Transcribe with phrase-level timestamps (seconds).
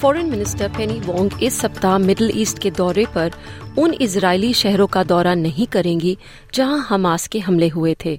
[0.00, 3.32] Foreign minister पेनी Wong इस सप्ताह middle east के दौरे पर
[3.78, 6.16] उन इजरायली शहरों का दौरा नहीं करेंगी,
[6.54, 8.14] जहाँ हमास के हमले हुए थे।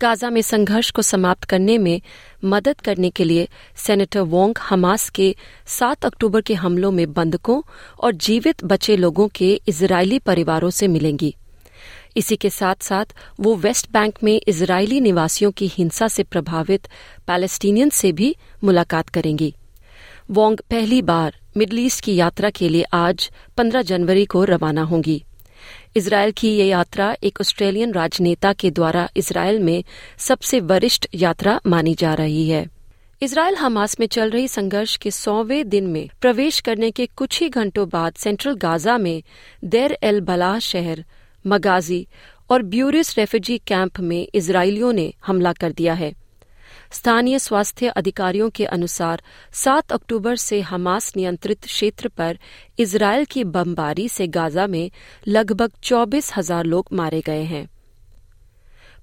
[0.00, 2.00] गाजा में संघर्ष को समाप्त करने में
[2.44, 5.34] मदद करने के लिए सेनेटर वोंग हमास के
[5.68, 7.60] 7 अक्टूबर के हमलों में बंधकों
[8.00, 11.34] और जीवित बचे लोगों के इजरायली परिवारों से मिलेंगी।
[12.16, 16.88] इसी के साथ साथ वो वेस्ट बैंक में इजरायली निवासियों की हिंसा से प्रभावित
[17.26, 19.54] पैलेस्टीनियन से भी मुलाकात करेंगी।
[20.32, 25.24] वोंग पहली बार मिडल ईस्ट की यात्रा के लिए आज 15 जनवरी को रवाना होंगी।
[25.96, 29.84] इसराइल की ये यात्रा एक ऑस्ट्रेलियन राजनेता के द्वारा इसराइल में
[30.18, 32.66] सबसे वरिष्ठ यात्रा मानी जा रही है।
[33.22, 37.48] इसराइल हमास में चल रही संघर्ष के सौवें दिन में प्रवेश करने के कुछ ही
[37.48, 39.22] घंटों बाद सेंट्रल गाजा में
[39.64, 41.04] देर एल बलाह शहर,
[41.44, 42.06] मगाजी
[42.50, 46.12] और ब्यूरिस रेफ्यूजी कैंप में इसराइलियों ने हमला कर दिया है।
[46.92, 49.22] स्थानीय स्वास्थ्य अधिकारियों के अनुसार
[49.56, 52.38] 7 अक्टूबर से हमास नियंत्रित क्षेत्र पर
[52.78, 54.90] इसराइल की बमबारी से गाजा में
[55.28, 57.66] लगभग चौबीस हज़ार लोग मारे गए हैं।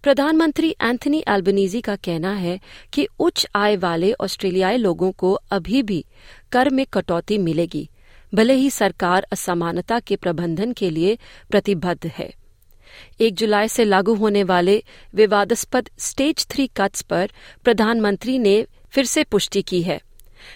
[0.03, 2.59] प्रधानमंत्री एंथनी एल्बनीजी का कहना है
[2.93, 6.03] कि उच्च आय वाले ऑस्ट्रेलियाई लोगों को अभी भी
[6.51, 7.89] कर में कटौती मिलेगी,
[8.33, 11.17] भले ही सरकार असमानता के प्रबंधन के लिए
[11.49, 12.33] प्रतिबद्ध है।
[13.21, 14.81] एक जुलाई से लागू होने वाले
[15.13, 17.31] विवादास्पद स्टेज थ्री कट्स पर
[17.63, 19.99] प्रधानमंत्री ने फिर से पुष्टि की है,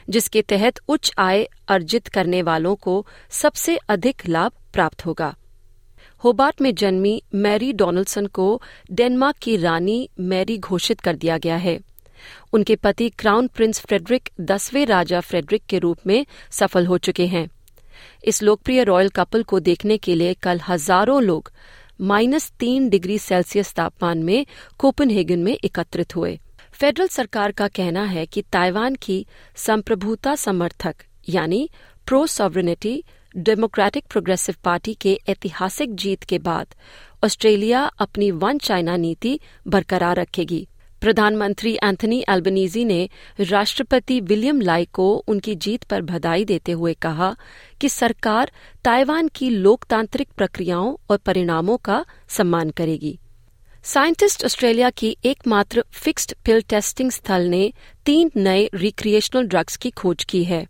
[0.09, 5.33] जिसके तहत उच्च आय अर्जित करने वालों को सबसे अधिक लाभ प्राप्त होगा।
[6.21, 8.61] होबार्ट में जन्मी मैरी डोनाल्डसन को
[8.91, 11.79] डेनमार्क की रानी मैरी घोषित कर दिया गया है।
[12.53, 17.47] उनके पति क्राउन प्रिंस फ्रेडरिक दसवें राजा फ्रेडरिक के रूप में सफल हो चुके हैं।
[18.23, 21.51] इस लोकप्रिय रॉयल कपल को देखने के लिए कल हज़ारों लोग
[22.01, 24.45] माइनस तीन डिग्री सेल्सियस तापमान में
[24.77, 26.39] कोपनहेगन में एकत्रित हुए।
[26.73, 30.95] फेडरल सरकार का कहना है कि ताइवान की संप्रभुता समर्थक,
[31.29, 31.69] यानी
[32.07, 33.03] pro sovereignty
[33.37, 36.67] democratic progressive party के ऐतिहासिक जीत के बाद,
[37.23, 40.67] ऑस्ट्रेलिया अपनी वन चाइना नीति बरकरार रखेगी।
[41.03, 43.09] प्रधानमंत्री एंथनी एल्बनीजी ने
[43.39, 47.35] राष्ट्रपति विलियम लाई को उनकी जीत पर बधाई देते हुए कहा
[47.81, 48.51] कि सरकार
[48.83, 53.17] ताइवान की लोकतांत्रिक प्रक्रियाओं और परिणामों का सम्मान करेगी।
[53.83, 57.71] साइंटिस्ट ऑस्ट्रेलिया की एकमात्र फिक्स्ड पिल टेस्टिंग स्थल ने
[58.05, 60.67] तीन नए रिक्रिएशनल ड्रग्स की खोज की है।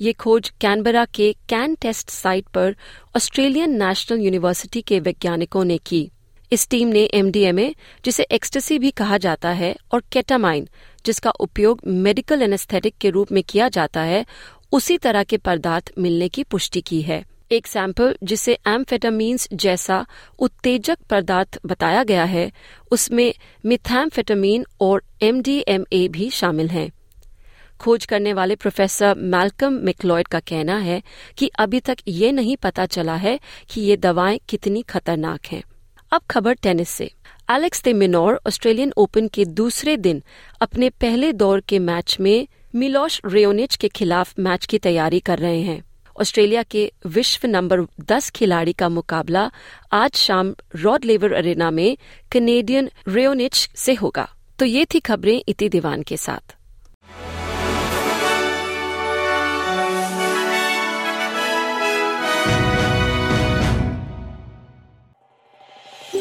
[0.00, 2.76] ये खोज कैनबरा के कैन टेस्ट साइट पर
[3.16, 6.10] ऑस्ट्रेलियन नेशनल यूनिवर्सिटी के वैज्ञानिकों ने की।
[6.54, 10.68] इस टीम ने एमडीएमए जिसे एक्सटेसी भी कहा जाता है, और केटामाइन
[11.06, 14.26] जिसका उपयोग मेडिकल एनेस्थेटिक के रूप में किया जाता है,
[14.72, 20.06] उसी तरह के पदार्थ मिलने की पुष्टि की है। एक सैंपल जिसे एम्फेटामीन्स जैसा
[20.38, 22.52] उत्तेजक पदार्थ बताया गया है,
[22.90, 23.34] उसमें
[23.66, 26.90] मिथैम्फेटामीन और एमडीएमए भी शामिल हैं।
[27.80, 31.02] खोज करने वाले प्रोफेसर मैल्कम मिकलॉयड का कहना है
[31.38, 33.40] कि अभी तक ये नहीं पता चला है
[33.70, 35.62] कि ये दवाएँ कितनी खतरनाक हैं।
[36.14, 37.04] अब खबर टेनिस से।
[37.50, 40.22] Alex de Minaur Australian Open के दूसरे दिन
[40.60, 45.60] अपने पहले दौर के मैच में मिलोश रेयोनिच के खिलाफ मैच की तैयारी कर रहे
[45.62, 45.82] हैं।
[46.20, 49.50] ऑस्ट्रेलिया के विश्व नंबर 10 खिलाड़ी का मुकाबला
[49.92, 51.96] आज शाम रॉड लेवर अरेना में
[52.32, 54.28] कनेडियन रेयोनिच से होगा।
[54.58, 56.56] तो ये थी खबरें इति दीवान के साथ।